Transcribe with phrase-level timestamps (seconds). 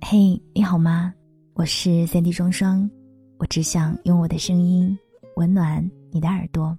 [0.00, 1.14] 嘿，你好吗？
[1.54, 2.90] 我是三 D 双双，
[3.38, 4.98] 我只想用我的声音
[5.36, 6.76] 温暖你的耳朵。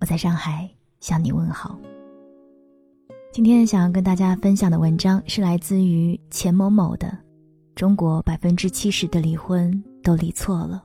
[0.00, 0.66] 我在上海
[0.98, 1.78] 向你问好。
[3.34, 7.08] 今天想要跟大家分享的文章是来自于钱某某的
[7.74, 10.82] 《中国百分之七十的离婚都离错了》。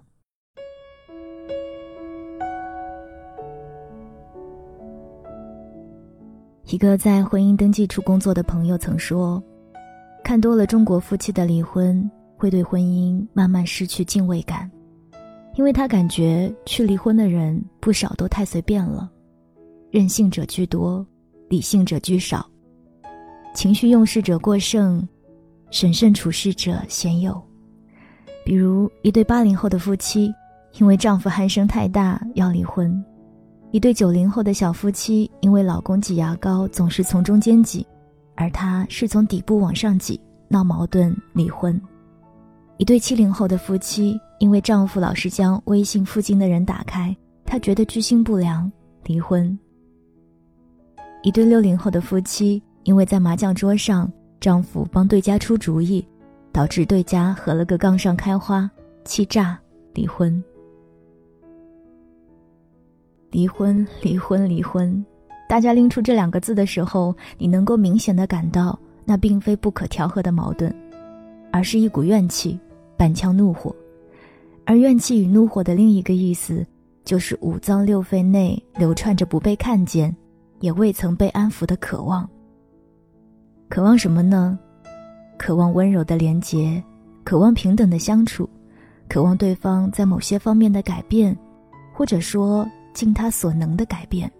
[6.71, 9.43] 一个在婚姻登记处工作的朋友曾说。
[10.23, 14.71] 看多了中国夫妻的离婚，会对婚姻慢慢失去敬畏感，
[15.55, 19.11] 因为他感觉去离婚的人不少都太随便了，
[19.89, 21.05] 任性者居多，
[21.49, 22.49] 理性者居少，
[23.53, 25.05] 情绪用事者过剩，
[25.71, 27.41] 审慎处事者鲜有。
[28.45, 30.33] 比如一对八零后的夫妻，
[30.79, 32.93] 因为丈夫鼾声太大要离婚；
[33.71, 37.85] 一对九零后的小夫妻，因为老公挤牙膏总是从中间挤。
[38.35, 41.79] 而他是从底部往上挤，闹矛盾离婚。
[42.77, 47.15] 一对七零后的夫妻，因为丈夫老是将微信附近的人打开，
[47.45, 48.69] 她觉得居心不良，
[49.03, 49.57] 离婚。
[51.21, 56.03] 一对六零后的夫妻，因为在麻将桌上，丈夫帮对家出主意，
[56.51, 58.67] 导致对家合了个杠上开花，
[59.05, 59.59] 气炸，
[59.93, 60.43] 离婚。
[63.31, 65.03] 离婚，离婚，离婚。
[65.47, 70.73] 大家拎出这两个字的时候，你能够明显的感到，那并非不可调和的矛盾，
[71.51, 72.59] 而是一股怨气，
[72.97, 73.75] 满腔怒火。
[74.65, 76.65] 而怨气与怒火的另一个意思，
[77.03, 80.15] 就是五脏六肺内流窜着不被看见，
[80.59, 82.29] 也未曾被安抚的渴望。
[83.69, 84.59] 渴望什么呢？
[85.37, 86.81] 渴望温柔的连结，
[87.23, 88.47] 渴望平等的相处，
[89.09, 91.35] 渴望对方在某些方面的改变，
[91.93, 94.31] 或者说尽他所能的改变。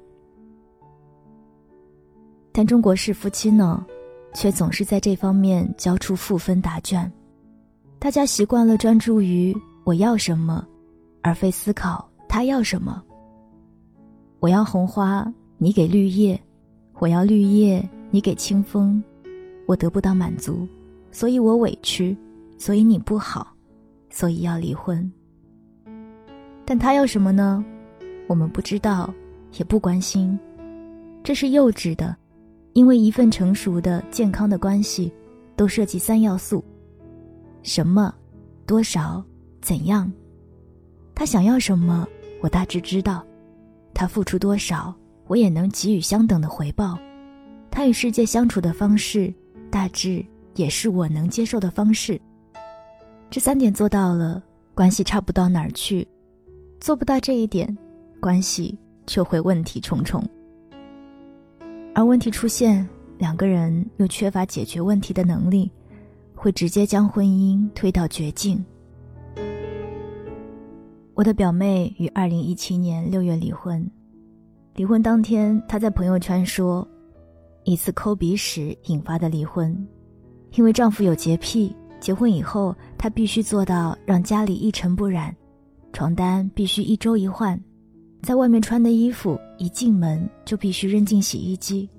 [2.52, 3.86] 但中国式夫妻呢，
[4.34, 7.12] 却总是在这方面交出负分答卷。
[7.98, 10.68] 大家习惯了专注于我要什么，
[11.22, 13.02] 而非思考他要什么。
[14.40, 16.36] 我要红花，你给绿叶；
[17.00, 19.02] 我要绿叶，你给清风。
[19.68, 20.68] 我得不到满足，
[21.12, 22.18] 所以我委屈，
[22.58, 23.56] 所以你不好，
[24.10, 25.10] 所以要离婚。
[26.66, 27.64] 但他要什么呢？
[28.32, 29.14] 我们不知道，
[29.58, 30.40] 也不关心。
[31.22, 32.16] 这是幼稚的。
[32.72, 35.12] 因为一份成熟的、健康的关系，
[35.58, 36.64] 都涉及三要素：
[37.62, 38.16] 什么、
[38.66, 39.22] 多少、
[39.60, 40.10] 怎样。
[41.14, 42.08] 他想要什么，
[42.40, 43.22] 我大致知道；
[43.94, 44.96] 他付出多少，
[45.28, 46.98] 我也能给予相等的回报。
[47.70, 49.34] 他与世界相处的方式，
[49.70, 50.26] 大致
[50.56, 52.18] 也是我能接受的方式。
[53.30, 54.42] 这三点做到了，
[54.74, 56.08] 关系差不到哪儿去；
[56.80, 57.78] 做不到这一点，
[58.22, 60.24] 关系就会问题重重。
[61.94, 62.88] 而问题出现，
[63.18, 65.70] 两个人又缺乏解决问题的能力，
[66.34, 68.64] 会直接将婚姻推到绝境。
[71.14, 73.86] 我的表妹于二零一七年六月离婚，
[74.76, 76.88] 离婚当天，她在朋友圈说，
[77.66, 79.76] 一次抠鼻屎引发的离婚，
[80.56, 85.36] 因为丈夫有洁癖，结婚以后她必须做到让家里一尘不染，
[85.92, 87.62] 床单必须一周一换。
[88.22, 91.90] 在外面穿的衣服一进门就必须扔进洗衣机，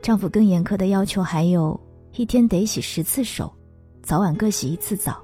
[0.00, 1.78] 丈夫更严苛的要求还有
[2.16, 3.52] 一天得洗十次手，
[4.02, 5.20] 早晚各洗一次澡，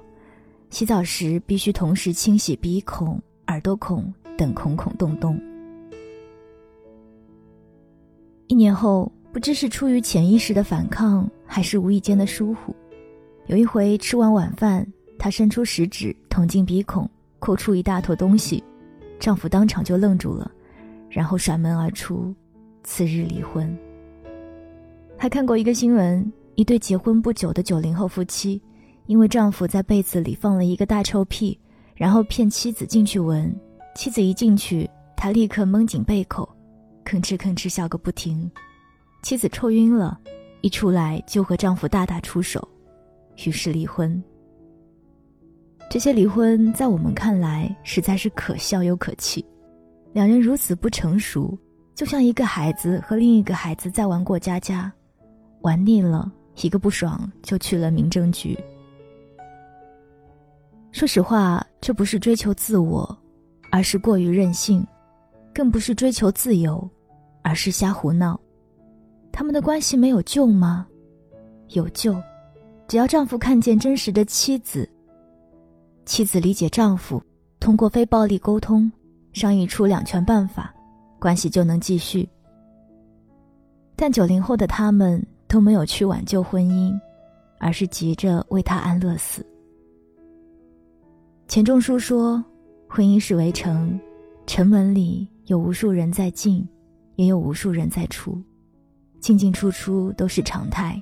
[0.69, 5.39] 洗澡时必须同时清洗鼻孔、耳朵孔等孔孔洞洞。
[8.47, 12.75] 一年后，不知是出于潜意识的反抗，还是无意间的疏忽，
[13.47, 14.85] 有一回吃完晚饭，
[15.17, 17.09] 他伸出食指捅进鼻孔，
[17.39, 18.61] 抠出一大坨东西。
[19.19, 20.49] 丈夫当场就愣住了，
[21.09, 22.33] 然后甩门而出，
[22.83, 23.77] 次日离婚。
[25.17, 28.61] 还看过一个新闻，一对结婚不久的九零后夫妻，
[29.07, 31.59] 因为丈夫在被子里放了一个大臭屁，
[31.93, 33.53] 然后骗妻子进去闻，
[33.93, 36.47] 妻子一进去，他立刻蒙紧被口，
[37.03, 38.49] 吭哧吭哧笑个不停，
[39.21, 40.17] 妻子臭晕了，
[40.61, 42.65] 一出来就和丈夫大打出手，
[43.45, 44.23] 于是离婚。
[45.89, 49.43] 这些离婚在我们看来实在是可笑又可气，
[50.13, 51.57] 两人如此不成熟，
[51.95, 54.91] 就像一个孩子和另一个孩子在玩过家家，
[55.61, 56.31] 玩腻了，
[56.61, 58.55] 一个不爽就去了民政局。
[60.91, 63.17] 说实话，这不是追求自我，
[63.71, 64.83] 而是过于任性；
[65.51, 66.87] 更不是追求自由，
[67.41, 68.39] 而是瞎胡闹。
[69.31, 70.85] 他们的关系没有救吗？
[71.69, 72.15] 有救，
[72.87, 74.87] 只要丈夫看见真实的妻子。
[76.09, 77.21] 妻子理解丈夫，
[77.59, 78.91] 通过非暴力沟通，
[79.31, 80.73] 商议出两全办法，
[81.19, 82.27] 关系就能继续。
[83.95, 86.99] 但九零后的他们都没有去挽救婚姻，
[87.59, 89.45] 而是急着为他安乐死。
[91.47, 92.43] 钱钟书说
[92.89, 93.97] ：“婚姻是围城，
[94.47, 96.67] 城门里有无数人在进，
[97.17, 98.35] 也有无数人在出，
[99.19, 100.99] 进进出出都是常态。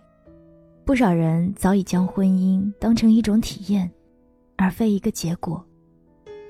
[0.83, 3.89] 不少人早已将婚姻当成一种体验，
[4.57, 5.63] 而非一个结果。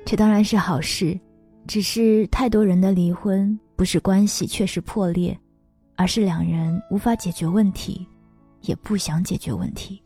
[0.05, 1.19] 这当然是好事，
[1.67, 5.37] 只是太多人的离婚不是关系确实破裂，
[5.95, 8.07] 而是两人无法解决问题，
[8.61, 10.01] 也不想解决问题。”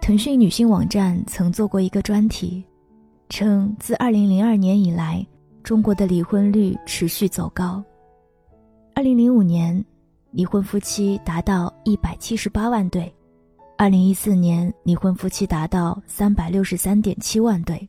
[0.00, 2.64] 腾讯女性网站曾做过一个专题，
[3.28, 5.24] 称自2002年以来，
[5.62, 7.82] 中国的离婚率持续走高。
[8.96, 9.84] 2005年，
[10.32, 13.12] 离婚夫妻达到178万对
[13.82, 17.88] ；2014年，离婚夫妻达到363.7万对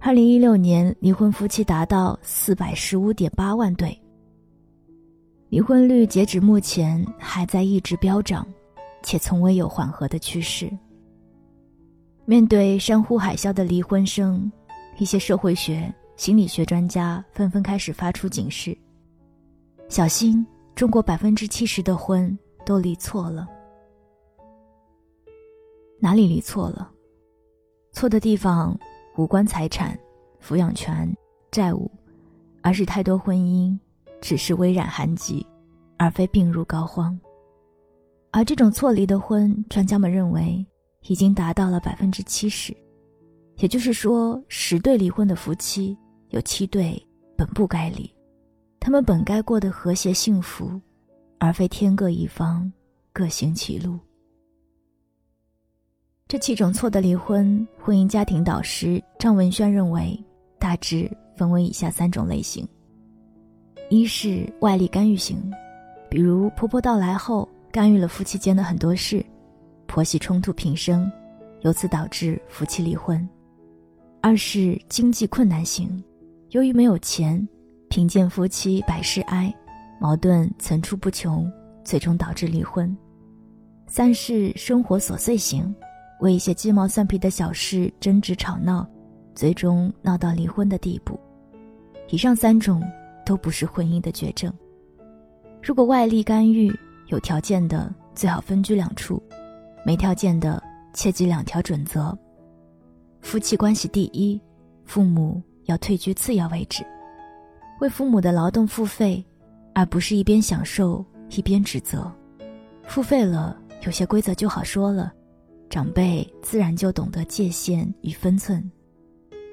[0.00, 4.00] ；2016年，离婚夫妻达到415.8万对。
[5.50, 8.46] 离婚率截止目前还在一直飙涨，
[9.02, 10.72] 且从未有缓和的趋势。
[12.24, 14.50] 面对山呼海啸的离婚声，
[14.96, 18.74] 一些社会学、心理学专家纷纷开始发出警示：
[19.90, 23.46] 小心，中国百分之七十的婚都离错了。
[26.04, 26.92] 哪里离错了？
[27.92, 28.78] 错的地方
[29.16, 29.98] 无关财产、
[30.38, 31.10] 抚养权、
[31.50, 31.90] 债务，
[32.60, 33.74] 而是太多婚姻
[34.20, 35.46] 只是微染寒疾，
[35.96, 37.16] 而非病入膏肓。
[38.32, 40.62] 而这种错离的婚，专家们认为。
[41.06, 42.74] 已经达到了百分之七十，
[43.56, 45.94] 也就是说，十对离婚的夫妻
[46.30, 46.98] 有七对
[47.36, 48.10] 本不该离，
[48.80, 50.80] 他们本该过得和谐幸福，
[51.38, 52.72] 而非天各一方，
[53.12, 53.98] 各行其路。
[56.26, 60.18] 这七种错的离婚，婚姻家庭导师张文轩认为，
[60.58, 62.66] 大致分为以下三种类型：
[63.90, 65.38] 一是外力干预型，
[66.08, 69.24] 比如婆婆到来后干预了夫妻间的很多事。
[69.86, 71.12] 婆媳冲突频生，
[71.60, 73.20] 由此导致夫妻离婚；
[74.22, 76.02] 二是经济困难型，
[76.50, 77.46] 由于没有钱，
[77.90, 79.54] 贫贱夫妻百事哀，
[80.00, 81.52] 矛盾层出不穷，
[81.84, 82.88] 最终导致离婚；
[83.86, 85.72] 三是生活琐碎型，
[86.20, 88.86] 为一些鸡毛蒜皮的小事争执吵闹，
[89.34, 91.18] 最终闹到离婚的地步。
[92.08, 92.82] 以上三种
[93.24, 94.52] 都不是婚姻的绝症。
[95.62, 96.72] 如果外力干预，
[97.08, 99.22] 有条件的最好分居两处。
[99.84, 100.62] 没条件的，
[100.92, 102.16] 切记两条准则：
[103.20, 104.40] 夫妻关系第一，
[104.84, 106.84] 父母要退居次要位置，
[107.80, 109.22] 为父母的劳动付费，
[109.74, 112.10] 而不是一边享受一边指责。
[112.86, 115.12] 付费了，有些规则就好说了，
[115.74, 118.62] 长辈自然就懂得界限与分寸。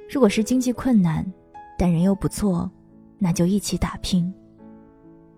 [0.07, 1.25] 如果是经济困难，
[1.79, 2.69] 但人又不错，
[3.17, 4.31] 那就一起打拼。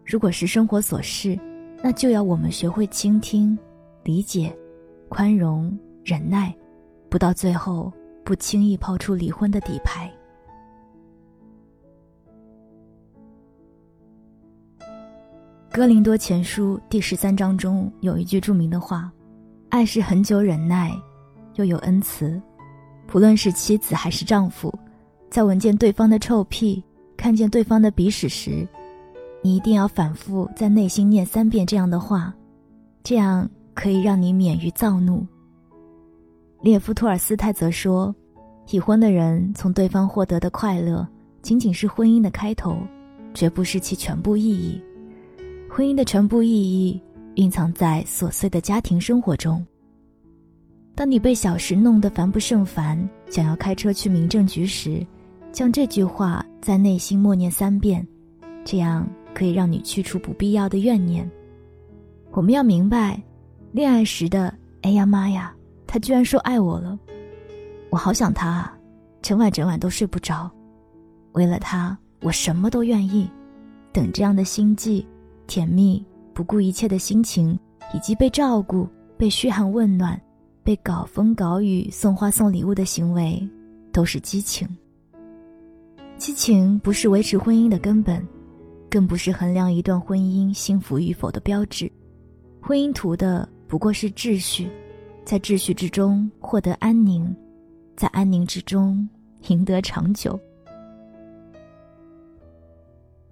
[0.06, 1.39] 如果是生活琐事，
[1.81, 3.57] 那就要我们学会倾听、
[4.03, 4.53] 理解。
[5.07, 6.53] 宽容、忍耐，
[7.09, 7.89] 不到最后
[8.25, 10.12] 不轻易抛出离婚的底牌。
[15.71, 19.09] 《哥林多前书》第十三章中有一句著名的话
[19.73, 20.95] ：“爱是很久忍耐，
[21.55, 22.39] 又有恩慈。
[23.07, 24.71] 不论是妻子还是丈夫，
[25.31, 26.83] 在闻见对方的臭屁、
[27.17, 28.67] 看见对方的鼻屎时，
[29.41, 32.31] 你一定要反复在内心念三遍这样的话，
[33.03, 35.25] 这样。”可以让你免于躁怒。
[36.62, 38.13] 列夫·托尔斯泰则说
[38.69, 41.07] ：“已婚的人从对方获得的快乐，
[41.41, 42.77] 仅仅是婚姻的开头，
[43.33, 44.79] 绝不是其全部意义。
[45.67, 47.01] 婚姻的全部意义
[47.35, 49.65] 蕴藏在琐碎的家庭生活中。
[50.95, 52.97] 当你被小事弄得烦不胜烦，
[53.29, 55.05] 想要开车去民政局时，
[55.51, 58.05] 将这句话在内心默念三遍，
[58.63, 61.29] 这样可以让你去除不必要的怨念。
[62.31, 63.21] 我们要明白。”
[63.73, 65.51] 恋爱时的，哎呀妈呀，
[65.87, 66.95] 他居然说爱我了，
[67.89, 68.77] 我好想他啊，
[69.19, 70.47] 整晚整晚都睡不着，
[71.31, 73.27] 为了他，我什么都愿意。
[73.91, 75.03] 等这样的心悸、
[75.47, 77.57] 甜蜜、不顾一切的心情，
[77.93, 78.87] 以及被照顾、
[79.17, 80.19] 被嘘寒问暖、
[80.63, 83.47] 被搞风搞雨、送花送礼物的行为，
[83.91, 84.67] 都是激情。
[86.17, 88.25] 激情不是维持婚姻的根本，
[88.89, 91.91] 更不是衡量一段婚姻幸福与否的标志。
[92.61, 93.47] 婚姻图的。
[93.65, 94.69] 不过是秩序，
[95.25, 97.35] 在秩序之中获得安宁，
[97.95, 99.09] 在安宁之中
[99.47, 100.39] 赢得长久。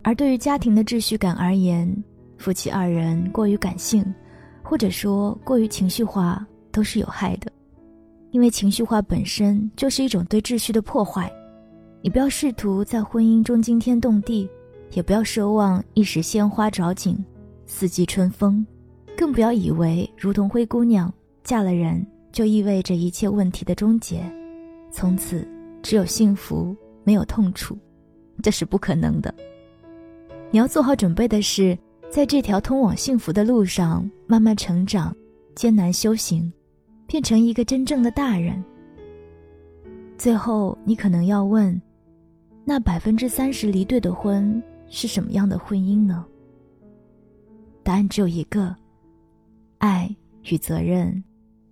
[0.01, 2.03] 而对于家庭的秩序感而言，
[2.41, 4.03] 夫妻二人过于感性，
[4.63, 7.51] 或者说过于情绪化，都是有害的。
[8.31, 11.31] 因为情绪化本身就是一种对秩序的破坏。
[12.01, 14.49] 你不要试图在婚姻中惊天动地，
[14.93, 17.15] 也不要奢望一时鲜花着锦，
[17.67, 18.65] 四季春风，
[19.15, 24.23] 更不要以为如同灰姑娘嫁了人就意味着一切问题的终结，
[24.91, 25.47] 从此
[25.83, 27.77] 只有幸福没有痛楚，
[28.41, 29.31] 这是不可能的。
[30.49, 31.77] 你要做好准备的是，
[32.11, 35.15] 在这条通往幸福的路上慢慢成长，
[35.55, 36.51] 艰难修行，
[37.07, 38.61] 变成一个真正的大人。
[40.17, 41.81] 最后，你可能要问：
[42.65, 44.61] 那百分之三十离对的婚？
[44.89, 46.25] 是什么样的婚姻呢？
[47.81, 48.75] 答案只有一个：
[49.77, 50.13] 爱
[50.49, 51.23] 与责任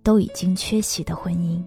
[0.02, 1.62] 都已经缺席的婚姻。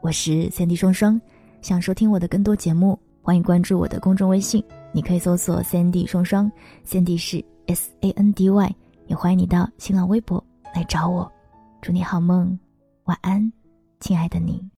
[0.00, 1.20] 我是三 D 双双，
[1.60, 4.62] 想收听我的更多节目，欢迎关注我的公众微信，
[4.92, 6.50] 你可以搜索三 D 双双，
[6.84, 8.74] 三 D 是 S A N D Y，
[9.08, 11.30] 也欢迎你到新浪微博来找我。
[11.82, 12.58] 祝你好梦。
[13.04, 13.52] 晚安，
[13.98, 14.77] 亲爱的你。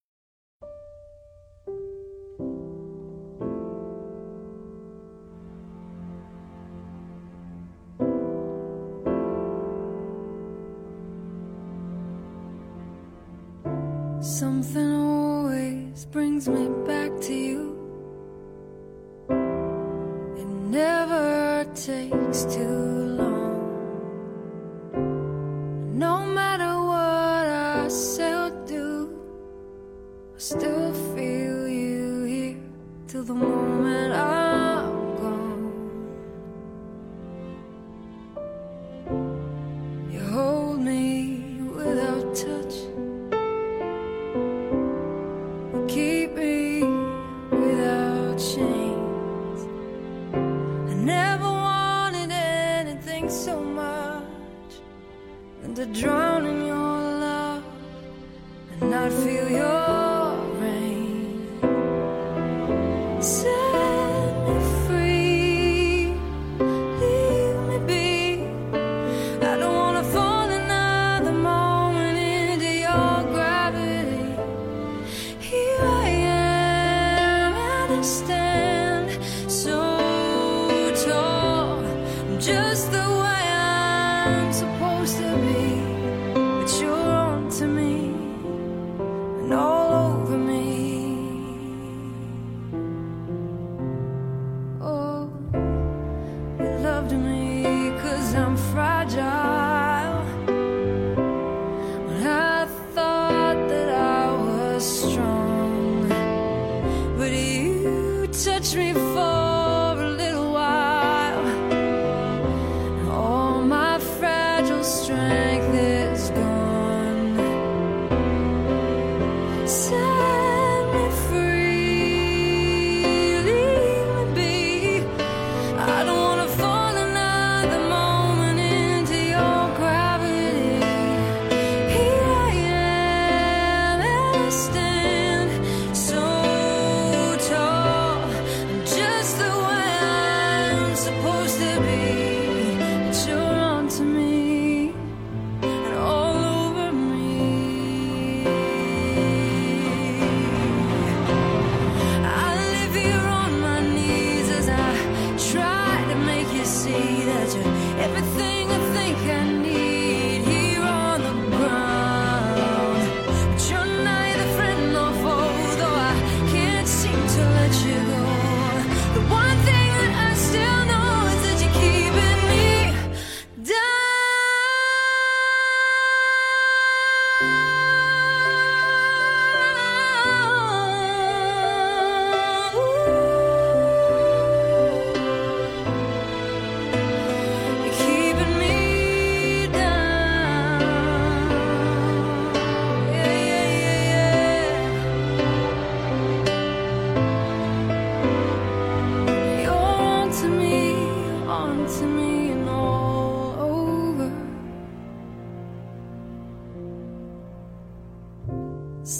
[14.20, 17.74] Something always brings me back to you.
[20.36, 23.09] It never takes too long.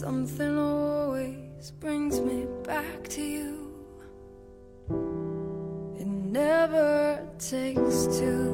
[0.01, 3.71] Something always brings me back to you.
[6.01, 8.50] It never takes too